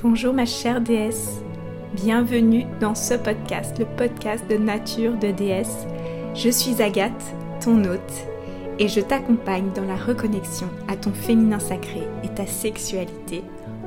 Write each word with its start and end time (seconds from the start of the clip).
Bonjour 0.00 0.32
ma 0.32 0.46
chère 0.46 0.80
déesse, 0.80 1.42
bienvenue 1.94 2.66
dans 2.80 2.94
ce 2.94 3.14
podcast, 3.14 3.78
le 3.78 3.84
podcast 3.84 4.48
de 4.48 4.56
nature 4.56 5.18
de 5.18 5.32
déesse. 5.32 5.86
Je 6.34 6.50
suis 6.50 6.80
Agathe, 6.80 7.34
ton 7.60 7.84
hôte, 7.84 8.26
et 8.78 8.86
je 8.86 9.00
t'accompagne 9.00 9.72
dans 9.74 9.84
la 9.84 9.96
reconnexion 9.96 10.68
à 10.86 10.96
ton 10.96 11.12
féminin 11.12 11.58
sacré 11.58 12.02
et 12.22 12.28
ta 12.28 12.46
sexualité 12.46 13.42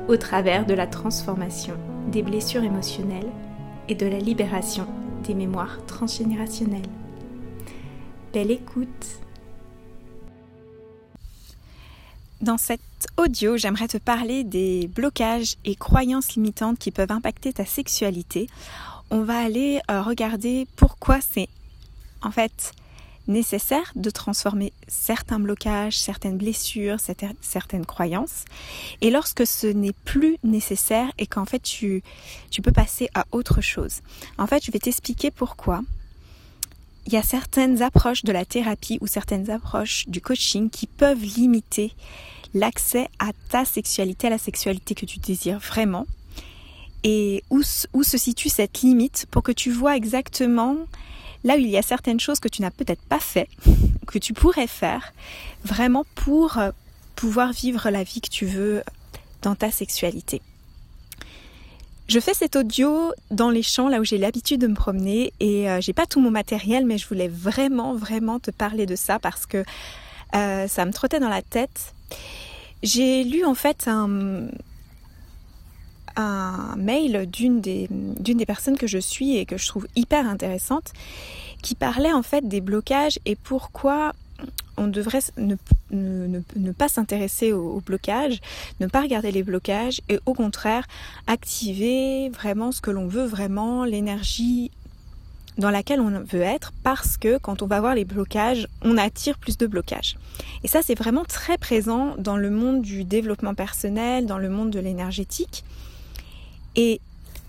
au 0.08 0.18
travers 0.18 0.66
de 0.66 0.74
la 0.74 0.86
transformation 0.86 1.74
des 2.08 2.22
blessures 2.22 2.64
émotionnelles 2.64 3.30
et 3.88 3.94
de 3.94 4.06
la 4.06 4.18
libération 4.18 4.86
des 5.24 5.34
mémoires 5.34 5.78
transgénérationnelles. 5.86 6.82
Belle 8.34 8.50
écoute 8.50 9.21
Dans 12.42 12.58
cet 12.58 12.80
audio, 13.18 13.56
j'aimerais 13.56 13.86
te 13.86 13.98
parler 13.98 14.42
des 14.42 14.88
blocages 14.88 15.54
et 15.64 15.76
croyances 15.76 16.34
limitantes 16.34 16.76
qui 16.76 16.90
peuvent 16.90 17.12
impacter 17.12 17.52
ta 17.52 17.64
sexualité. 17.64 18.48
On 19.12 19.22
va 19.22 19.38
aller 19.38 19.80
euh, 19.88 20.02
regarder 20.02 20.66
pourquoi 20.74 21.20
c'est 21.20 21.48
en 22.20 22.32
fait 22.32 22.72
nécessaire 23.28 23.92
de 23.94 24.10
transformer 24.10 24.72
certains 24.88 25.38
blocages, 25.38 25.96
certaines 25.96 26.36
blessures, 26.36 26.96
certaines 27.40 27.86
croyances. 27.86 28.44
Et 29.02 29.12
lorsque 29.12 29.46
ce 29.46 29.68
n'est 29.68 29.94
plus 30.04 30.36
nécessaire 30.42 31.12
et 31.18 31.28
qu'en 31.28 31.44
fait 31.44 31.62
tu, 31.62 32.02
tu 32.50 32.60
peux 32.60 32.72
passer 32.72 33.08
à 33.14 33.24
autre 33.30 33.60
chose. 33.60 34.00
En 34.36 34.48
fait, 34.48 34.64
je 34.64 34.72
vais 34.72 34.80
t'expliquer 34.80 35.30
pourquoi. 35.30 35.82
Il 37.06 37.12
y 37.12 37.16
a 37.16 37.22
certaines 37.22 37.82
approches 37.82 38.24
de 38.24 38.32
la 38.32 38.44
thérapie 38.44 38.98
ou 39.00 39.06
certaines 39.06 39.50
approches 39.50 40.08
du 40.08 40.20
coaching 40.20 40.70
qui 40.70 40.86
peuvent 40.86 41.22
limiter 41.22 41.92
l'accès 42.54 43.08
à 43.18 43.30
ta 43.50 43.64
sexualité, 43.64 44.28
à 44.28 44.30
la 44.30 44.38
sexualité 44.38 44.94
que 44.94 45.06
tu 45.06 45.18
désires 45.18 45.58
vraiment, 45.58 46.06
et 47.02 47.42
où, 47.50 47.62
se 47.62 48.18
situe 48.18 48.48
cette 48.48 48.82
limite 48.82 49.26
pour 49.30 49.42
que 49.42 49.52
tu 49.52 49.70
vois 49.70 49.96
exactement 49.96 50.76
là 51.44 51.56
où 51.56 51.58
il 51.58 51.68
y 51.68 51.76
a 51.76 51.82
certaines 51.82 52.20
choses 52.20 52.38
que 52.38 52.48
tu 52.48 52.62
n'as 52.62 52.70
peut-être 52.70 53.02
pas 53.02 53.18
fait, 53.18 53.48
que 54.06 54.18
tu 54.18 54.32
pourrais 54.32 54.68
faire, 54.68 55.12
vraiment 55.64 56.04
pour 56.14 56.58
euh, 56.58 56.70
pouvoir 57.16 57.52
vivre 57.52 57.90
la 57.90 58.04
vie 58.04 58.20
que 58.20 58.30
tu 58.30 58.46
veux 58.46 58.82
dans 59.42 59.56
ta 59.56 59.72
sexualité. 59.72 60.40
Je 62.08 62.20
fais 62.20 62.34
cet 62.34 62.56
audio 62.56 63.12
dans 63.30 63.50
les 63.50 63.62
champs 63.62 63.88
là 63.88 64.00
où 64.00 64.04
j'ai 64.04 64.18
l'habitude 64.18 64.60
de 64.60 64.66
me 64.66 64.74
promener 64.74 65.32
et 65.40 65.70
euh, 65.70 65.80
j'ai 65.80 65.92
pas 65.92 66.06
tout 66.06 66.20
mon 66.20 66.30
matériel 66.30 66.84
mais 66.84 66.98
je 66.98 67.08
voulais 67.08 67.28
vraiment 67.28 67.94
vraiment 67.94 68.38
te 68.38 68.50
parler 68.50 68.86
de 68.86 68.96
ça 68.96 69.18
parce 69.18 69.46
que 69.46 69.64
euh, 70.34 70.66
ça 70.68 70.84
me 70.84 70.92
trottait 70.92 71.20
dans 71.20 71.28
la 71.28 71.42
tête. 71.42 71.94
J'ai 72.82 73.22
lu 73.24 73.44
en 73.44 73.54
fait 73.54 73.86
un, 73.86 74.48
un 76.16 76.74
mail 76.76 77.26
d'une 77.30 77.60
des, 77.60 77.88
d'une 77.90 78.38
des 78.38 78.46
personnes 78.46 78.76
que 78.76 78.86
je 78.86 78.98
suis 78.98 79.36
et 79.36 79.46
que 79.46 79.56
je 79.56 79.68
trouve 79.68 79.86
hyper 79.94 80.26
intéressante, 80.26 80.92
qui 81.62 81.74
parlait 81.74 82.12
en 82.12 82.22
fait 82.22 82.46
des 82.46 82.60
blocages 82.60 83.18
et 83.24 83.36
pourquoi 83.36 84.12
on 84.76 84.86
devrait 84.86 85.20
ne, 85.36 86.72
pas 86.72 86.88
s'intéresser 86.88 87.52
aux, 87.52 87.80
blocages, 87.80 88.40
ne 88.80 88.86
pas 88.86 89.02
regarder 89.02 89.32
les 89.32 89.42
blocages 89.42 90.00
et 90.08 90.18
au 90.26 90.34
contraire 90.34 90.86
activer 91.26 92.28
vraiment 92.30 92.72
ce 92.72 92.80
que 92.80 92.90
l'on 92.90 93.06
veut 93.06 93.26
vraiment, 93.26 93.84
l'énergie 93.84 94.70
dans 95.58 95.70
laquelle 95.70 96.00
on 96.00 96.20
veut 96.20 96.40
être 96.40 96.72
parce 96.82 97.18
que 97.18 97.38
quand 97.38 97.60
on 97.62 97.66
va 97.66 97.80
voir 97.80 97.94
les 97.94 98.06
blocages, 98.06 98.68
on 98.80 98.96
attire 98.96 99.36
plus 99.38 99.58
de 99.58 99.66
blocages. 99.66 100.16
Et 100.64 100.68
ça, 100.68 100.80
c'est 100.82 100.94
vraiment 100.94 101.24
très 101.24 101.58
présent 101.58 102.14
dans 102.16 102.38
le 102.38 102.48
monde 102.48 102.80
du 102.80 103.04
développement 103.04 103.54
personnel, 103.54 104.24
dans 104.24 104.38
le 104.38 104.48
monde 104.48 104.70
de 104.70 104.80
l'énergétique. 104.80 105.64
Et 106.74 107.00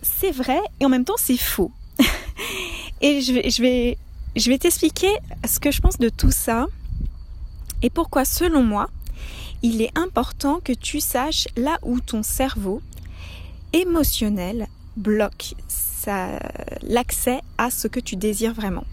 c'est 0.01 0.31
vrai 0.31 0.59
et 0.81 0.85
en 0.85 0.89
même 0.89 1.05
temps 1.05 1.15
c'est 1.17 1.37
faux. 1.37 1.71
et 3.01 3.21
je 3.21 3.95
je 4.35 4.49
vais 4.49 4.57
t'expliquer 4.57 5.11
ce 5.47 5.59
que 5.59 5.71
je 5.71 5.79
pense 5.79 5.97
de 5.97 6.09
tout 6.09 6.31
ça 6.31 6.67
et 7.83 7.89
pourquoi, 7.89 8.25
selon 8.25 8.63
moi, 8.63 8.87
il 9.61 9.81
est 9.81 9.95
important 9.97 10.59
que 10.63 10.73
tu 10.73 10.99
saches 10.99 11.47
là 11.55 11.77
où 11.83 11.99
ton 11.99 12.23
cerveau 12.23 12.81
émotionnel 13.73 14.67
bloque 14.97 15.53
l'accès 16.81 17.41
à 17.57 17.69
ce 17.69 17.87
que 17.87 17.99
tu 17.99 18.15
désires 18.15 18.53
vraiment. 18.53 18.83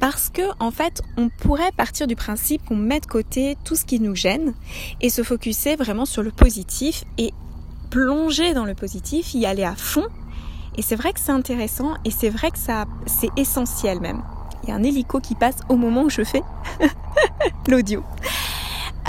Parce 0.00 0.30
que 0.30 0.42
en 0.58 0.70
fait, 0.70 1.00
on 1.16 1.28
pourrait 1.28 1.70
partir 1.76 2.06
du 2.06 2.16
principe 2.16 2.64
qu'on 2.64 2.76
met 2.76 3.00
de 3.00 3.06
côté 3.06 3.56
tout 3.64 3.76
ce 3.76 3.84
qui 3.84 4.00
nous 4.00 4.16
gêne 4.16 4.54
et 5.00 5.10
se 5.10 5.22
focuser 5.22 5.76
vraiment 5.76 6.06
sur 6.06 6.22
le 6.22 6.32
positif 6.32 7.04
et 7.18 7.32
plonger 7.90 8.52
dans 8.52 8.64
le 8.64 8.74
positif, 8.74 9.34
y 9.34 9.46
aller 9.46 9.62
à 9.62 9.76
fond. 9.76 10.06
Et 10.76 10.82
c'est 10.82 10.96
vrai 10.96 11.12
que 11.12 11.20
c'est 11.20 11.30
intéressant 11.30 11.94
et 12.04 12.10
c'est 12.10 12.30
vrai 12.30 12.50
que 12.50 12.58
c'est 12.58 13.30
essentiel 13.36 14.00
même. 14.00 14.22
Il 14.64 14.70
y 14.70 14.72
a 14.72 14.76
un 14.76 14.82
hélico 14.82 15.20
qui 15.20 15.34
passe 15.34 15.56
au 15.68 15.76
moment 15.76 16.04
où 16.04 16.10
je 16.10 16.24
fais 16.24 16.42
l'audio. 17.68 18.02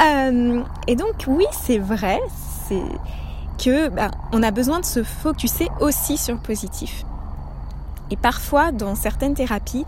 Euh, 0.04 0.62
et 0.88 0.98
donc 0.98 1.24
oui, 1.28 1.46
c'est 1.52 1.78
vrai, 1.78 2.20
c'est 2.68 2.84
que 3.58 3.88
ben, 3.88 4.12
on 4.34 4.44
a 4.44 4.52
besoin 4.52 4.82
de 4.82 4.86
se 4.86 5.02
focuser 5.02 5.70
aussi 5.80 6.18
sur 6.18 6.36
le 6.36 6.42
positif. 6.42 7.06
Et 8.12 8.18
parfois, 8.18 8.74
dans 8.74 8.96
certaines 8.96 9.34
thérapies, 9.34 9.86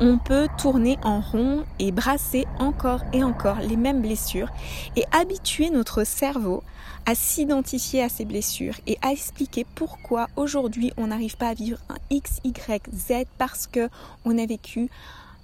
on 0.00 0.18
peut 0.18 0.48
tourner 0.58 0.96
en 1.02 1.20
rond 1.20 1.64
et 1.78 1.90
brasser 1.90 2.46
encore 2.58 3.02
et 3.12 3.24
encore 3.24 3.58
les 3.60 3.76
mêmes 3.76 4.00
blessures 4.00 4.50
et 4.96 5.04
habituer 5.12 5.70
notre 5.70 6.04
cerveau 6.04 6.62
à 7.06 7.14
s'identifier 7.14 8.02
à 8.02 8.08
ces 8.08 8.24
blessures 8.24 8.74
et 8.86 8.98
à 9.02 9.12
expliquer 9.12 9.66
pourquoi 9.74 10.28
aujourd'hui 10.36 10.92
on 10.96 11.08
n'arrive 11.08 11.36
pas 11.36 11.48
à 11.48 11.54
vivre 11.54 11.78
un 11.88 11.96
X, 12.10 12.38
Y, 12.44 12.82
Z 12.94 13.24
parce 13.38 13.66
que 13.66 13.88
on 14.24 14.38
a 14.38 14.46
vécu 14.46 14.88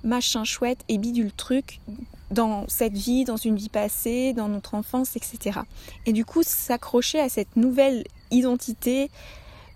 machin 0.04 0.44
chouette 0.44 0.84
et 0.88 0.98
bidule 0.98 1.32
truc 1.32 1.80
dans 2.30 2.64
cette 2.68 2.96
vie, 2.96 3.24
dans 3.24 3.36
une 3.36 3.56
vie 3.56 3.68
passée, 3.68 4.34
dans 4.34 4.48
notre 4.48 4.74
enfance, 4.74 5.16
etc. 5.16 5.60
Et 6.06 6.12
du 6.12 6.24
coup, 6.24 6.42
s'accrocher 6.42 7.20
à 7.20 7.28
cette 7.28 7.56
nouvelle 7.56 8.04
identité 8.30 9.10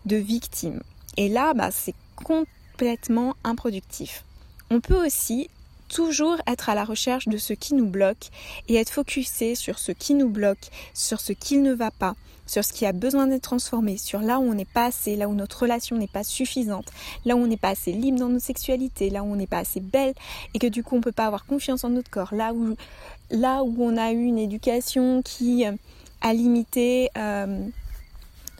de 0.06 0.16
victime. 0.16 0.80
Et 1.16 1.28
là, 1.28 1.54
bah, 1.54 1.70
c'est 1.70 1.94
complètement 2.16 3.34
improductif. 3.44 4.24
On 4.70 4.80
peut 4.80 5.06
aussi 5.06 5.48
toujours 5.88 6.36
être 6.46 6.68
à 6.68 6.74
la 6.74 6.84
recherche 6.84 7.28
de 7.28 7.38
ce 7.38 7.54
qui 7.54 7.74
nous 7.74 7.86
bloque 7.86 8.28
et 8.68 8.76
être 8.76 8.90
focusé 8.90 9.54
sur 9.54 9.78
ce 9.78 9.92
qui 9.92 10.14
nous 10.14 10.28
bloque, 10.28 10.68
sur 10.92 11.20
ce 11.20 11.32
qui 11.32 11.56
ne 11.56 11.72
va 11.72 11.90
pas, 11.90 12.14
sur 12.46 12.64
ce 12.64 12.72
qui 12.72 12.84
a 12.84 12.92
besoin 12.92 13.26
d'être 13.26 13.42
transformé, 13.42 13.96
sur 13.96 14.20
là 14.20 14.38
où 14.38 14.42
on 14.42 14.54
n'est 14.54 14.66
pas 14.66 14.86
assez, 14.86 15.16
là 15.16 15.28
où 15.28 15.34
notre 15.34 15.62
relation 15.62 15.96
n'est 15.96 16.06
pas 16.06 16.24
suffisante, 16.24 16.92
là 17.24 17.36
où 17.36 17.38
on 17.38 17.46
n'est 17.46 17.56
pas 17.56 17.70
assez 17.70 17.92
libre 17.92 18.18
dans 18.18 18.28
nos 18.28 18.38
sexualités, 18.38 19.08
là 19.08 19.22
où 19.22 19.32
on 19.32 19.36
n'est 19.36 19.46
pas 19.46 19.58
assez 19.58 19.80
belle 19.80 20.14
et 20.54 20.58
que 20.58 20.66
du 20.66 20.82
coup 20.82 20.96
on 20.96 21.00
peut 21.00 21.12
pas 21.12 21.26
avoir 21.26 21.46
confiance 21.46 21.84
en 21.84 21.90
notre 21.90 22.10
corps, 22.10 22.34
là 22.34 22.52
où 22.52 23.76
on 23.82 23.96
a 23.96 24.12
eu 24.12 24.22
une 24.22 24.38
éducation 24.38 25.22
qui 25.22 25.64
a 25.64 26.34
limité 26.34 27.10
euh, 27.16 27.66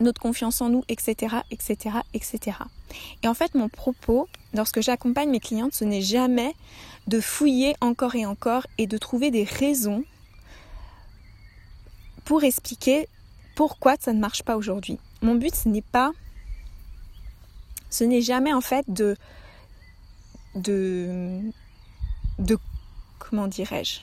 notre 0.00 0.20
confiance 0.20 0.60
en 0.60 0.68
nous, 0.68 0.84
etc., 0.88 1.36
etc., 1.50 1.96
etc. 2.14 2.56
Et 3.22 3.28
en 3.28 3.34
fait, 3.34 3.54
mon 3.54 3.68
propos, 3.68 4.28
lorsque 4.54 4.80
j'accompagne 4.80 5.30
mes 5.30 5.40
clientes, 5.40 5.74
ce 5.74 5.84
n'est 5.84 6.02
jamais 6.02 6.54
de 7.06 7.20
fouiller 7.20 7.74
encore 7.80 8.14
et 8.14 8.26
encore 8.26 8.66
et 8.76 8.86
de 8.86 8.98
trouver 8.98 9.30
des 9.30 9.44
raisons 9.44 10.04
pour 12.24 12.44
expliquer 12.44 13.08
pourquoi 13.54 13.96
ça 13.98 14.12
ne 14.12 14.20
marche 14.20 14.42
pas 14.42 14.56
aujourd'hui. 14.56 14.98
Mon 15.22 15.34
but, 15.34 15.54
ce 15.54 15.68
n'est 15.68 15.82
pas, 15.82 16.12
ce 17.90 18.04
n'est 18.04 18.20
jamais 18.20 18.52
en 18.52 18.60
fait 18.60 18.84
de, 18.88 19.16
de, 20.54 21.40
de, 22.38 22.58
comment 23.18 23.48
dirais-je, 23.48 24.00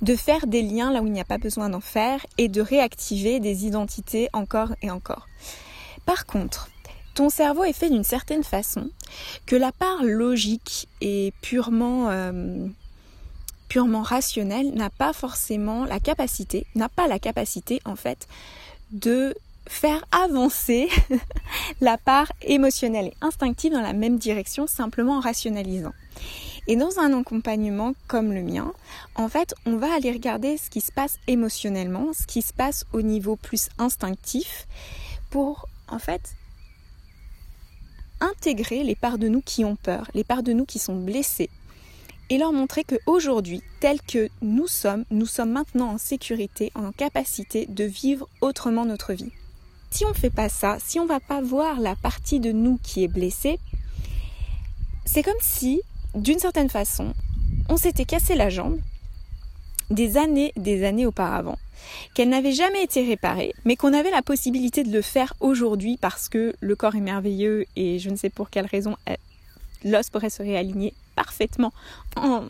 de 0.00 0.16
faire 0.16 0.46
des 0.46 0.62
liens 0.62 0.90
là 0.90 1.02
où 1.02 1.06
il 1.06 1.12
n'y 1.12 1.20
a 1.20 1.24
pas 1.24 1.38
besoin 1.38 1.68
d'en 1.68 1.80
faire 1.80 2.24
et 2.38 2.48
de 2.48 2.60
réactiver 2.60 3.40
des 3.40 3.66
identités 3.66 4.28
encore 4.32 4.74
et 4.82 4.90
encore. 4.90 5.28
Par 6.06 6.24
contre, 6.26 6.70
ton 7.18 7.30
cerveau 7.30 7.64
est 7.64 7.72
fait 7.72 7.90
d'une 7.90 8.04
certaine 8.04 8.44
façon 8.44 8.90
que 9.44 9.56
la 9.56 9.72
part 9.72 10.04
logique 10.04 10.86
et 11.00 11.32
purement 11.42 12.10
euh, 12.10 12.68
purement 13.68 14.02
rationnelle 14.02 14.72
n'a 14.74 14.88
pas 14.88 15.12
forcément 15.12 15.84
la 15.84 15.98
capacité, 15.98 16.64
n'a 16.76 16.88
pas 16.88 17.08
la 17.08 17.18
capacité 17.18 17.80
en 17.84 17.96
fait 17.96 18.28
de 18.92 19.34
faire 19.66 20.04
avancer 20.12 20.88
la 21.80 21.98
part 21.98 22.30
émotionnelle 22.40 23.06
et 23.06 23.16
instinctive 23.20 23.72
dans 23.72 23.82
la 23.82 23.94
même 23.94 24.18
direction 24.18 24.68
simplement 24.68 25.16
en 25.16 25.20
rationalisant. 25.20 25.94
Et 26.68 26.76
dans 26.76 27.00
un 27.00 27.18
accompagnement 27.18 27.94
comme 28.06 28.32
le 28.32 28.42
mien, 28.42 28.72
en 29.16 29.28
fait, 29.28 29.56
on 29.66 29.76
va 29.76 29.92
aller 29.92 30.12
regarder 30.12 30.56
ce 30.56 30.70
qui 30.70 30.80
se 30.80 30.92
passe 30.92 31.18
émotionnellement, 31.26 32.12
ce 32.12 32.28
qui 32.28 32.42
se 32.42 32.52
passe 32.52 32.84
au 32.92 33.02
niveau 33.02 33.34
plus 33.34 33.70
instinctif, 33.78 34.68
pour 35.30 35.66
en 35.88 35.98
fait 35.98 36.37
intégrer 38.20 38.82
les 38.82 38.94
parts 38.94 39.18
de 39.18 39.28
nous 39.28 39.40
qui 39.40 39.64
ont 39.64 39.76
peur, 39.76 40.10
les 40.14 40.24
parts 40.24 40.42
de 40.42 40.52
nous 40.52 40.64
qui 40.64 40.78
sont 40.78 40.96
blessées, 40.96 41.50
et 42.30 42.38
leur 42.38 42.52
montrer 42.52 42.84
qu'aujourd'hui, 42.84 43.62
tel 43.80 44.00
que 44.02 44.28
nous 44.42 44.66
sommes, 44.66 45.04
nous 45.10 45.26
sommes 45.26 45.52
maintenant 45.52 45.92
en 45.92 45.98
sécurité, 45.98 46.70
en 46.74 46.92
capacité 46.92 47.66
de 47.66 47.84
vivre 47.84 48.28
autrement 48.40 48.84
notre 48.84 49.14
vie. 49.14 49.32
si 49.90 50.04
on 50.04 50.10
ne 50.10 50.14
fait 50.14 50.30
pas 50.30 50.50
ça, 50.50 50.76
si 50.84 51.00
on 51.00 51.04
ne 51.04 51.08
va 51.08 51.20
pas 51.20 51.40
voir 51.40 51.80
la 51.80 51.96
partie 51.96 52.40
de 52.40 52.52
nous 52.52 52.78
qui 52.82 53.04
est 53.04 53.08
blessée, 53.08 53.58
c'est 55.06 55.22
comme 55.22 55.32
si, 55.40 55.80
d'une 56.14 56.38
certaine 56.38 56.68
façon, 56.68 57.14
on 57.70 57.78
s'était 57.78 58.04
cassé 58.04 58.34
la 58.34 58.50
jambe 58.50 58.78
des 59.90 60.18
années, 60.18 60.52
des 60.56 60.84
années 60.84 61.06
auparavant, 61.06 61.58
qu'elle 62.14 62.28
n'avait 62.28 62.52
jamais 62.52 62.82
été 62.82 63.04
réparée, 63.04 63.54
mais 63.64 63.76
qu'on 63.76 63.92
avait 63.92 64.10
la 64.10 64.22
possibilité 64.22 64.82
de 64.82 64.92
le 64.92 65.02
faire 65.02 65.34
aujourd'hui 65.40 65.96
parce 65.96 66.28
que 66.28 66.54
le 66.60 66.76
corps 66.76 66.96
est 66.96 67.00
merveilleux 67.00 67.66
et 67.76 67.98
je 67.98 68.10
ne 68.10 68.16
sais 68.16 68.30
pour 68.30 68.50
quelle 68.50 68.66
raison 68.66 68.96
l'os 69.84 70.10
pourrait 70.10 70.30
se 70.30 70.42
réaligner 70.42 70.94
parfaitement 71.14 71.72
en, 72.16 72.44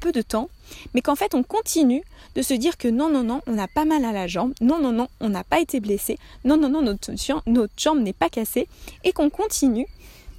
peu 0.00 0.12
de 0.12 0.22
temps, 0.22 0.50
mais 0.92 1.00
qu'en 1.00 1.14
fait 1.14 1.34
on 1.34 1.42
continue 1.42 2.02
de 2.34 2.42
se 2.42 2.54
dire 2.54 2.76
que 2.76 2.88
non, 2.88 3.08
non, 3.08 3.22
non, 3.22 3.40
on 3.46 3.52
n'a 3.52 3.68
pas 3.68 3.86
mal 3.86 4.04
à 4.04 4.12
la 4.12 4.26
jambe, 4.26 4.52
non, 4.60 4.80
non, 4.80 4.92
non, 4.92 5.08
on 5.20 5.30
n'a 5.30 5.44
pas 5.44 5.60
été 5.60 5.80
blessé, 5.80 6.18
non, 6.44 6.58
non, 6.58 6.68
non, 6.68 6.82
notre 6.82 7.70
jambe 7.76 8.00
n'est 8.00 8.12
pas 8.12 8.28
cassée, 8.28 8.68
et 9.04 9.12
qu'on 9.12 9.30
continue 9.30 9.86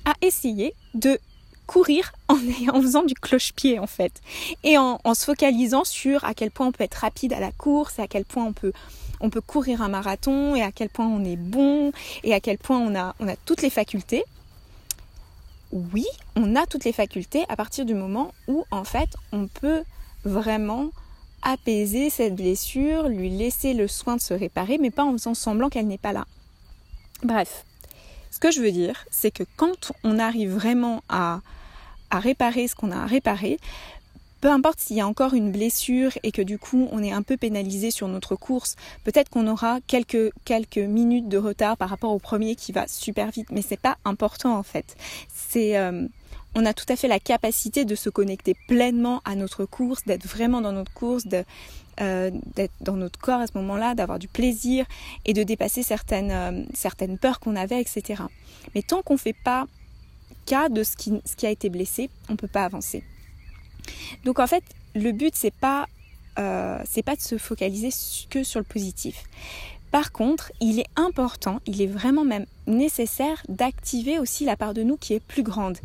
à 0.06 0.14
essayer 0.22 0.74
de 0.94 1.20
courir 1.70 2.14
en, 2.30 2.36
faisant 2.82 3.04
du 3.04 3.14
cloche-pied 3.14 3.78
en 3.78 3.86
fait. 3.86 4.12
Et 4.64 4.80
en, 4.80 5.00
se 5.14 5.24
focalisant 5.24 5.84
sur 5.84 6.24
à 6.24 6.34
quel 6.34 6.50
point 6.50 6.66
on 6.66 6.72
peut 6.72 6.84
être 6.84 6.96
rapide 6.96 7.32
à 7.32 7.40
la 7.40 7.52
course, 7.52 8.00
et 8.00 8.02
à 8.02 8.08
quel 8.08 8.26
point 8.26 8.44
on 8.44 8.54
peut, 8.54 8.74
on 9.20 9.30
peut 9.30 9.42
courir 9.42 9.84
un 9.84 9.90
marathon, 9.90 10.56
et 10.56 10.64
à 10.64 10.72
quel 10.72 10.90
point 10.90 11.06
on 11.06 11.24
est 11.24 11.36
bon, 11.36 11.92
et 12.24 12.34
à 12.34 12.40
quel 12.40 12.58
point 12.58 12.80
on 12.80 12.96
a, 12.96 13.14
on 13.20 13.28
a 13.28 13.36
toutes 13.36 13.62
les 13.62 13.70
facultés. 13.70 14.24
Oui, 15.72 16.08
on 16.36 16.56
a 16.56 16.66
toutes 16.66 16.86
les 16.86 16.92
facultés 16.92 17.46
à 17.50 17.56
partir 17.56 17.86
du 17.86 17.94
moment 17.94 18.34
où 18.48 18.66
en 18.72 18.84
fait 18.84 19.10
on 19.32 19.46
peut 19.46 19.84
vraiment 20.26 20.90
apaiser 21.44 22.10
cette 22.10 22.36
blessure, 22.36 23.08
lui 23.08 23.30
laisser 23.30 23.76
le 23.76 23.88
soin 23.88 24.16
de 24.16 24.22
se 24.22 24.34
réparer, 24.34 24.80
mais 24.80 24.90
pas 24.90 25.04
en 25.04 25.12
faisant 25.12 25.36
semblant 25.36 25.70
qu'elle 25.70 25.88
n'est 25.88 26.00
pas 26.00 26.14
là. 26.14 26.26
Bref, 27.22 27.64
ce 28.32 28.40
que 28.40 28.50
je 28.50 28.60
veux 28.60 28.72
dire, 28.72 29.06
c'est 29.12 29.30
que 29.30 29.44
quand 29.56 29.92
on 30.04 30.18
arrive 30.18 30.52
vraiment 30.52 31.04
à, 31.10 31.42
à 32.10 32.20
réparer 32.20 32.68
ce 32.68 32.76
qu'on 32.76 32.92
a 32.92 32.98
à 32.98 33.06
réparer, 33.06 33.58
peu 34.42 34.50
importe 34.50 34.80
s'il 34.80 34.96
y 34.96 35.02
a 35.02 35.08
encore 35.08 35.34
une 35.34 35.52
blessure 35.52 36.12
et 36.24 36.32
que 36.32 36.42
du 36.42 36.58
coup 36.58 36.88
on 36.92 37.04
est 37.04 37.12
un 37.12 37.22
peu 37.22 37.38
pénalisé 37.38 37.92
sur 37.92 38.08
notre 38.08 38.36
course, 38.36 38.76
peut-être 39.04 39.30
qu'on 39.30 39.48
aura 39.48 39.80
quelques, 39.88 40.32
quelques 40.46 40.78
minutes 40.78 41.28
de 41.28 41.38
retard 41.38 41.78
par 41.78 41.90
rapport 41.90 42.12
au 42.12 42.20
premier 42.20 42.56
qui 42.56 42.72
va 42.72 42.88
super 42.88 43.32
vite, 43.32 43.48
mais 43.52 43.62
c'est 43.62 43.80
pas 43.80 43.98
important 44.06 44.58
en 44.58 44.64
fait. 44.64 44.96
C'est 45.34 45.78
euh, 45.78 46.08
on 46.56 46.66
a 46.66 46.74
tout 46.74 46.86
à 46.90 46.96
fait 46.96 47.08
la 47.08 47.20
capacité 47.20 47.86
de 47.86 47.96
se 47.96 48.10
connecter 48.10 48.56
pleinement 48.68 49.22
à 49.26 49.36
notre 49.36 49.66
course, 49.66 50.04
d'être 50.06 50.26
vraiment 50.26 50.62
dans 50.62 50.72
notre 50.72 50.94
course, 50.94 51.24
euh, 52.02 52.32
d'être 52.56 52.74
dans 52.82 52.96
notre 52.96 53.20
corps 53.20 53.42
à 53.42 53.48
ce 53.48 53.58
moment-là, 53.58 53.94
d'avoir 53.94 54.20
du 54.20 54.28
plaisir 54.28 54.86
et 55.26 55.34
de 55.34 55.44
dépasser 55.44 55.84
certaines, 55.84 56.32
euh, 56.32 56.64
certaines 56.74 57.18
peurs 57.18 57.40
qu'on 57.40 57.56
avait, 57.56 57.80
etc. 57.80 58.24
Mais 58.74 58.82
tant 58.82 59.02
qu'on 59.02 59.18
fait 59.18 59.36
pas 59.44 59.68
de 60.70 60.84
ce 60.84 60.96
qui, 60.98 61.46
a 61.46 61.52
été 61.52 61.70
blessé, 61.70 62.10
on 62.28 62.34
ne 62.34 62.38
peut 62.38 62.48
pas 62.48 62.66
avancer. 62.66 63.04
Donc 64.26 64.40
en 64.40 64.48
fait, 64.48 64.64
le 64.96 65.12
but 65.12 65.34
c'est 65.36 65.54
pas 65.54 65.86
euh, 66.40 66.84
pas 67.06 67.16
de 67.16 67.22
se 67.22 67.38
focaliser 67.38 67.90
que 68.30 68.44
sur 68.44 68.60
le 68.60 68.66
positif. 68.66 69.24
Par 69.92 70.12
contre, 70.12 70.52
il 70.62 70.80
est 70.80 70.90
important, 70.96 71.60
il 71.66 71.82
est 71.82 71.88
vraiment 71.88 72.24
même 72.24 72.46
nécessaire 72.68 73.42
d'activer 73.50 74.20
aussi 74.20 74.46
la 74.46 74.56
part 74.56 74.74
de 74.74 74.84
nous 74.84 74.98
qui 74.98 75.14
est 75.14 75.20
plus 75.20 75.42
grande, 75.42 75.78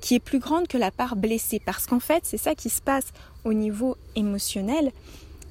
qui 0.00 0.14
est 0.14 0.20
plus 0.20 0.38
grande 0.38 0.68
que 0.68 0.78
la 0.78 0.92
part 0.92 1.16
blessée. 1.16 1.60
Parce 1.64 1.86
qu'en 1.86 1.98
fait, 1.98 2.24
c'est 2.24 2.38
ça 2.38 2.54
qui 2.54 2.70
se 2.70 2.80
passe 2.80 3.06
au 3.44 3.52
niveau 3.52 3.96
émotionnel. 4.14 4.92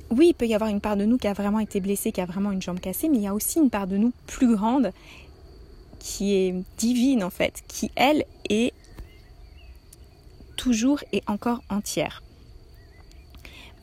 Oui, 0.09 0.27
il 0.29 0.33
peut 0.33 0.47
y 0.47 0.55
avoir 0.55 0.69
une 0.69 0.79
part 0.79 0.95
de 0.95 1.03
nous 1.03 1.17
qui 1.17 1.27
a 1.27 1.33
vraiment 1.33 1.59
été 1.59 1.81
blessée, 1.81 2.13
qui 2.13 2.21
a 2.21 2.25
vraiment 2.25 2.51
une 2.51 2.61
jambe 2.61 2.79
cassée, 2.79 3.09
mais 3.09 3.17
il 3.17 3.23
y 3.23 3.27
a 3.27 3.33
aussi 3.33 3.59
une 3.59 3.69
part 3.69 3.87
de 3.87 3.97
nous 3.97 4.13
plus 4.25 4.55
grande 4.55 4.93
qui 6.07 6.35
est 6.35 6.55
divine 6.77 7.21
en 7.21 7.29
fait, 7.29 7.63
qui 7.67 7.91
elle 7.95 8.23
est 8.49 8.73
toujours 10.55 11.03
et 11.11 11.21
encore 11.27 11.61
entière. 11.69 12.23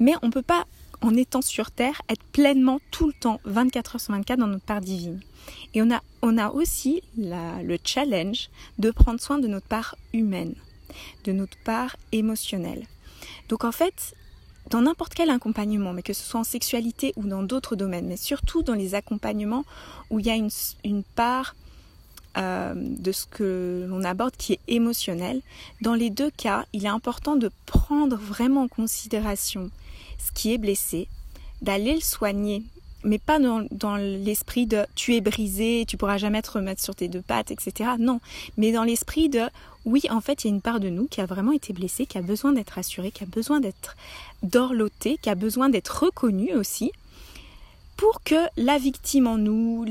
Mais 0.00 0.14
on 0.22 0.28
ne 0.28 0.32
peut 0.32 0.42
pas, 0.42 0.64
en 1.02 1.14
étant 1.14 1.42
sur 1.42 1.70
Terre, 1.70 2.00
être 2.08 2.24
pleinement 2.32 2.80
tout 2.90 3.06
le 3.06 3.12
temps, 3.12 3.40
24 3.44 3.96
heures 3.96 4.00
sur 4.00 4.14
24, 4.14 4.38
dans 4.38 4.46
notre 4.46 4.64
part 4.64 4.80
divine. 4.80 5.20
Et 5.74 5.82
on 5.82 5.90
a, 5.90 6.02
on 6.22 6.38
a 6.38 6.48
aussi 6.48 7.02
le 7.18 7.76
challenge 7.84 8.48
de 8.78 8.90
prendre 8.90 9.20
soin 9.20 9.38
de 9.38 9.46
notre 9.46 9.66
part 9.66 9.94
humaine, 10.14 10.54
de 11.24 11.32
notre 11.32 11.58
part 11.62 11.94
émotionnelle. 12.12 12.86
Donc 13.50 13.64
en 13.64 13.72
fait, 13.72 14.14
dans 14.70 14.80
n'importe 14.80 15.12
quel 15.12 15.28
accompagnement, 15.28 15.92
mais 15.92 16.02
que 16.02 16.14
ce 16.14 16.22
soit 16.22 16.40
en 16.40 16.44
sexualité 16.44 17.12
ou 17.16 17.24
dans 17.24 17.42
d'autres 17.42 17.76
domaines, 17.76 18.06
mais 18.08 18.16
surtout 18.16 18.62
dans 18.62 18.72
les 18.72 18.94
accompagnements 18.94 19.66
où 20.08 20.20
il 20.20 20.26
y 20.26 20.30
a 20.30 20.36
une, 20.36 20.48
une 20.84 21.04
part 21.04 21.54
euh, 22.36 22.74
de 22.76 23.12
ce 23.12 23.26
que 23.26 23.86
l'on 23.88 24.04
aborde 24.04 24.36
qui 24.36 24.54
est 24.54 24.60
émotionnel. 24.68 25.40
Dans 25.80 25.94
les 25.94 26.10
deux 26.10 26.30
cas, 26.30 26.64
il 26.72 26.84
est 26.84 26.88
important 26.88 27.36
de 27.36 27.50
prendre 27.66 28.16
vraiment 28.16 28.62
en 28.62 28.68
considération 28.68 29.70
ce 30.18 30.32
qui 30.32 30.52
est 30.52 30.58
blessé, 30.58 31.08
d'aller 31.62 31.94
le 31.94 32.00
soigner, 32.00 32.62
mais 33.04 33.18
pas 33.18 33.38
dans, 33.38 33.66
dans 33.70 33.96
l'esprit 33.96 34.66
de 34.66 34.84
tu 34.94 35.14
es 35.14 35.20
brisé, 35.20 35.84
tu 35.86 35.96
pourras 35.96 36.18
jamais 36.18 36.42
te 36.42 36.50
remettre 36.50 36.82
sur 36.82 36.94
tes 36.94 37.08
deux 37.08 37.22
pattes, 37.22 37.50
etc. 37.50 37.90
Non, 37.98 38.20
mais 38.56 38.72
dans 38.72 38.84
l'esprit 38.84 39.28
de 39.28 39.42
oui, 39.84 40.02
en 40.10 40.20
fait, 40.20 40.44
il 40.44 40.48
y 40.48 40.50
a 40.50 40.54
une 40.54 40.62
part 40.62 40.80
de 40.80 40.88
nous 40.88 41.06
qui 41.06 41.20
a 41.20 41.26
vraiment 41.26 41.52
été 41.52 41.72
blessée, 41.72 42.06
qui 42.06 42.16
a 42.16 42.22
besoin 42.22 42.52
d'être 42.52 42.70
rassurée, 42.70 43.10
qui 43.10 43.22
a 43.22 43.26
besoin 43.26 43.60
d'être 43.60 43.96
dorlotée, 44.42 45.18
qui 45.20 45.28
a 45.28 45.34
besoin 45.34 45.68
d'être 45.68 46.04
reconnue 46.04 46.54
aussi 46.54 46.90
pour 47.96 48.22
que 48.22 48.36
la 48.56 48.78
victime 48.78 49.26
en 49.26 49.38
nous, 49.38 49.84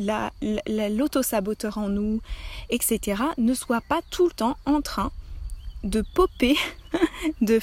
l'autosaboteur 0.67 1.77
en 1.77 1.89
nous, 1.89 2.21
etc., 2.69 3.21
ne 3.37 3.53
soit 3.53 3.81
pas 3.81 4.01
tout 4.11 4.25
le 4.25 4.31
temps 4.31 4.57
en 4.65 4.81
train 4.81 5.11
de 5.83 6.03
popper, 6.13 6.55
de 7.41 7.59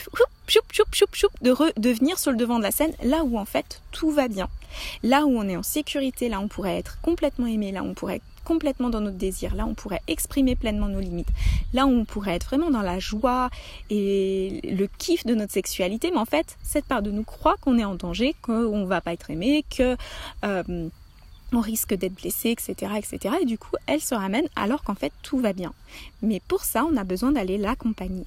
venir 1.90 2.18
sur 2.18 2.30
le 2.30 2.36
devant 2.36 2.58
de 2.58 2.62
la 2.62 2.70
scène, 2.70 2.92
là 3.02 3.24
où 3.24 3.38
en 3.38 3.44
fait 3.44 3.82
tout 3.92 4.10
va 4.10 4.28
bien. 4.28 4.48
Là 5.02 5.26
où 5.26 5.36
on 5.36 5.48
est 5.48 5.56
en 5.56 5.62
sécurité, 5.62 6.28
là 6.28 6.40
on 6.40 6.48
pourrait 6.48 6.78
être 6.78 7.00
complètement 7.00 7.46
aimé, 7.46 7.72
là 7.72 7.82
on 7.82 7.94
pourrait 7.94 8.20
complètement 8.44 8.90
dans 8.90 9.00
notre 9.00 9.18
désir. 9.18 9.54
Là, 9.54 9.66
on 9.66 9.74
pourrait 9.74 10.00
exprimer 10.08 10.56
pleinement 10.56 10.88
nos 10.88 10.98
limites. 10.98 11.28
Là, 11.72 11.86
on 11.86 12.04
pourrait 12.04 12.34
être 12.34 12.46
vraiment 12.46 12.70
dans 12.70 12.82
la 12.82 12.98
joie 12.98 13.48
et 13.90 14.60
le 14.64 14.86
kiff 14.86 15.24
de 15.24 15.36
notre 15.36 15.52
sexualité. 15.52 16.10
Mais 16.10 16.18
en 16.18 16.24
fait, 16.24 16.56
cette 16.62 16.86
part 16.86 17.02
de 17.02 17.12
nous 17.12 17.22
croit 17.22 17.56
qu'on 17.60 17.78
est 17.78 17.84
en 17.84 17.94
danger, 17.94 18.34
qu'on 18.42 18.86
va 18.86 19.00
pas 19.00 19.12
être 19.12 19.30
aimé, 19.30 19.64
que 19.70 19.96
euh, 20.44 20.88
risque 21.52 21.94
d'être 21.94 22.14
blessé, 22.14 22.50
etc., 22.50 22.92
etc. 22.96 23.36
Et 23.42 23.44
du 23.44 23.58
coup, 23.58 23.76
elle 23.86 24.00
se 24.00 24.14
ramène 24.14 24.46
alors 24.56 24.82
qu'en 24.82 24.94
fait 24.94 25.12
tout 25.22 25.38
va 25.38 25.52
bien. 25.52 25.72
Mais 26.22 26.40
pour 26.46 26.64
ça, 26.64 26.84
on 26.84 26.96
a 26.96 27.04
besoin 27.04 27.32
d'aller 27.32 27.58
l'accompagner. 27.58 28.24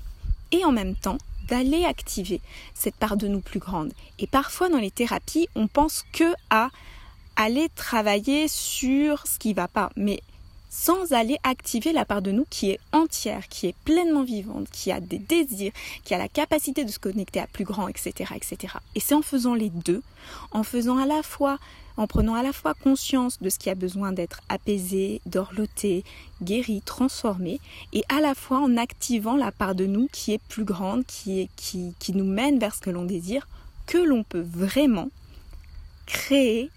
Et 0.53 0.63
en 0.63 0.72
même 0.72 0.95
temps, 0.95 1.17
d'aller 1.50 1.83
activer 1.83 2.39
cette 2.74 2.95
part 2.95 3.17
de 3.17 3.27
nous 3.27 3.41
plus 3.41 3.60
grande. 3.60 3.91
Et 4.19 4.27
parfois 4.27 4.69
dans 4.69 4.77
les 4.77 4.91
thérapies, 4.91 5.50
on 5.55 5.67
pense 5.67 6.05
que 6.13 6.33
à 6.50 6.69
aller 7.36 7.67
travailler 7.75 8.48
sur 8.48 9.27
ce 9.27 9.39
qui 9.39 9.53
va 9.53 9.67
pas, 9.67 9.89
mais 9.98 10.22
sans 10.69 11.12
aller 11.12 11.38
activer 11.43 11.93
la 11.93 12.05
part 12.05 12.22
de 12.22 12.31
nous 12.31 12.45
qui 12.50 12.72
est 12.72 12.79
entière, 12.91 13.48
qui 13.48 13.67
est 13.67 13.75
pleinement 13.86 14.24
vivante, 14.24 14.67
qui 14.72 14.91
a 14.91 15.00
des 15.00 15.19
désirs, 15.19 15.72
qui 16.03 16.15
a 16.15 16.17
la 16.17 16.27
capacité 16.27 16.83
de 16.83 16.89
se 16.89 16.98
connecter 16.98 17.39
à 17.39 17.48
plus 17.48 17.63
grand, 17.63 17.88
etc., 17.88 18.33
etc. 18.36 18.75
Et 18.95 19.00
c'est 19.00 19.13
en 19.13 19.22
faisant 19.22 19.53
les 19.53 19.69
deux, 19.69 20.01
en 20.51 20.63
faisant 20.63 20.98
à 20.98 21.05
la 21.05 21.22
fois, 21.22 21.60
en 21.97 22.07
prenant 22.07 22.35
à 22.35 22.43
la 22.43 22.53
fois 22.53 22.73
conscience 22.73 23.39
de 23.39 23.50
ce 23.50 23.59
qui 23.59 23.69
a 23.69 23.75
besoin 23.75 24.12
d'être 24.12 24.41
apaisé, 24.50 25.21
dorloté, 25.25 26.03
guéri, 26.41 26.81
transformé, 26.81 27.59
et 27.91 28.03
à 28.09 28.19
la 28.19 28.35
fois 28.35 28.59
en 28.59 28.77
activant 28.77 29.35
la 29.35 29.51
part 29.51 29.75
de 29.75 29.85
nous 29.85 30.07
qui 30.12 30.33
est 30.33 30.41
plus 30.50 30.63
grande, 30.63 31.05
qui, 31.05 31.41
est, 31.41 31.50
qui, 31.55 32.13
nous 32.13 32.25
mène 32.25 32.59
vers 32.59 32.75
ce 32.75 32.81
que 32.81 32.89
l'on 32.89 33.05
désire, 33.05 33.47
que 33.85 33.97
l'on 33.97 34.23
peut 34.23 34.45
vraiment 34.47 35.09
créer 36.05 36.69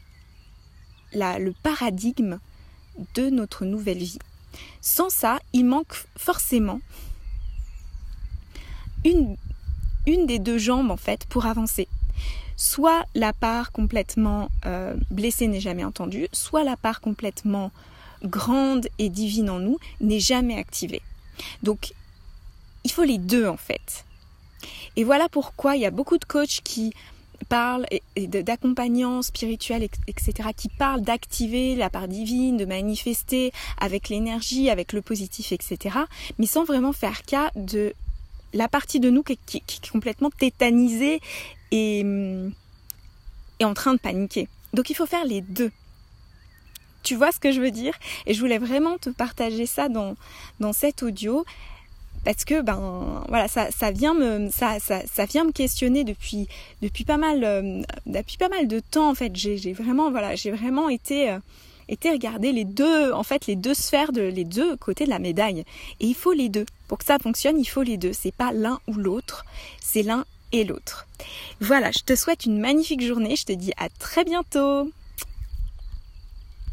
le 1.12 1.52
paradigme 1.62 2.38
de 3.14 3.30
notre 3.30 3.64
nouvelle 3.64 3.98
vie. 3.98 4.18
Sans 4.80 5.10
ça, 5.10 5.38
il 5.52 5.64
manque 5.64 5.94
forcément 6.16 6.80
une, 9.04 9.36
une 10.06 10.26
des 10.26 10.38
deux 10.38 10.58
jambes 10.58 10.90
en 10.90 10.96
fait 10.96 11.26
pour 11.26 11.46
avancer. 11.46 11.88
Soit 12.56 13.04
la 13.14 13.32
part 13.32 13.72
complètement 13.72 14.48
euh, 14.64 14.94
blessée 15.10 15.46
n'est 15.46 15.60
jamais 15.60 15.84
entendue, 15.84 16.28
soit 16.32 16.64
la 16.64 16.76
part 16.76 17.00
complètement 17.00 17.70
grande 18.22 18.88
et 18.98 19.08
divine 19.08 19.50
en 19.50 19.58
nous 19.58 19.78
n'est 20.00 20.20
jamais 20.20 20.56
activée. 20.56 21.02
Donc, 21.62 21.92
il 22.84 22.90
faut 22.90 23.04
les 23.04 23.18
deux 23.18 23.46
en 23.46 23.56
fait. 23.56 24.04
Et 24.96 25.04
voilà 25.04 25.28
pourquoi 25.28 25.76
il 25.76 25.82
y 25.82 25.86
a 25.86 25.90
beaucoup 25.90 26.18
de 26.18 26.24
coachs 26.24 26.60
qui 26.64 26.94
parle 27.48 27.86
d'accompagnants 28.16 29.22
spirituels, 29.22 29.86
etc., 30.08 30.48
qui 30.56 30.68
parlent 30.68 31.02
d'activer 31.02 31.76
la 31.76 31.90
part 31.90 32.08
divine, 32.08 32.56
de 32.56 32.64
manifester 32.64 33.52
avec 33.78 34.08
l'énergie, 34.08 34.70
avec 34.70 34.92
le 34.92 35.02
positif, 35.02 35.52
etc., 35.52 35.96
mais 36.38 36.46
sans 36.46 36.64
vraiment 36.64 36.92
faire 36.92 37.22
cas 37.22 37.50
de 37.54 37.92
la 38.54 38.68
partie 38.68 39.00
de 39.00 39.10
nous 39.10 39.22
qui, 39.22 39.38
est 39.58 39.90
complètement 39.90 40.30
tétanisée 40.30 41.20
et, 41.70 42.04
et 43.60 43.64
en 43.64 43.74
train 43.74 43.94
de 43.94 43.98
paniquer. 43.98 44.48
Donc 44.72 44.90
il 44.90 44.94
faut 44.94 45.06
faire 45.06 45.24
les 45.24 45.40
deux. 45.40 45.70
Tu 47.02 47.14
vois 47.14 47.30
ce 47.30 47.38
que 47.38 47.52
je 47.52 47.60
veux 47.60 47.70
dire? 47.70 47.94
Et 48.26 48.34
je 48.34 48.40
voulais 48.40 48.58
vraiment 48.58 48.98
te 48.98 49.10
partager 49.10 49.64
ça 49.66 49.88
dans, 49.88 50.16
dans 50.60 50.72
cet 50.72 51.02
audio 51.02 51.44
parce 52.24 52.44
que 52.44 52.60
ben 52.60 53.22
voilà 53.28 53.46
ça, 53.46 53.70
ça 53.70 53.92
vient 53.92 54.12
me 54.12 54.50
ça, 54.50 54.80
ça, 54.80 55.00
ça 55.06 55.26
vient 55.26 55.44
me 55.44 55.52
questionner 55.52 56.02
depuis 56.02 56.48
depuis 56.82 57.04
pas 57.04 57.18
mal 57.18 57.44
euh, 57.44 57.82
depuis 58.06 58.36
pas 58.36 58.48
mal 58.48 58.66
de 58.66 58.80
temps 58.80 59.08
en 59.08 59.14
fait. 59.14 59.30
J'ai 59.36 59.72
vraiment 59.72 60.10
voilà 60.10 60.34
j'ai 60.34 60.50
vraiment 60.50 60.88
été 60.88 61.30
euh, 61.30 61.38
été 61.88 62.10
regarder 62.10 62.50
les 62.50 62.64
deux 62.64 63.12
en 63.12 63.22
fait 63.22 63.46
les 63.46 63.54
deux 63.54 63.74
sphères 63.74 64.10
de 64.10 64.22
les 64.22 64.44
deux 64.44 64.76
côtés 64.76 65.04
de 65.04 65.10
la 65.10 65.20
médaille. 65.20 65.60
Et 66.00 66.06
il 66.06 66.16
faut 66.16 66.32
les 66.32 66.48
deux. 66.48 66.66
Pour 66.88 66.98
que 66.98 67.04
ça 67.04 67.18
fonctionne 67.20 67.60
il 67.60 67.66
faut 67.66 67.82
les 67.82 67.96
deux. 67.96 68.12
C'est 68.12 68.34
pas 68.34 68.52
l'un 68.52 68.80
ou 68.88 68.94
l'autre. 68.94 69.44
C'est 69.80 70.02
l'un 70.02 70.24
et 70.52 70.64
l'autre. 70.64 71.06
Voilà 71.60 71.90
je 71.90 72.02
te 72.04 72.14
souhaite 72.14 72.44
une 72.46 72.58
magnifique 72.58 73.04
journée 73.04 73.36
je 73.36 73.44
te 73.44 73.52
dis 73.52 73.72
à 73.76 73.88
très 73.88 74.24
bientôt 74.24 74.90